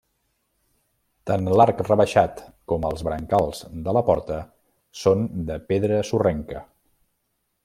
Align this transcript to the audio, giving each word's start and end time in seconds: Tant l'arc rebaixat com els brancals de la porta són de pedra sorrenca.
Tant 1.31 1.49
l'arc 1.59 1.83
rebaixat 1.89 2.41
com 2.73 2.89
els 2.91 3.05
brancals 3.09 3.61
de 3.89 3.95
la 3.99 4.05
porta 4.11 4.41
són 5.05 5.25
de 5.51 5.63
pedra 5.73 6.05
sorrenca. 6.13 6.69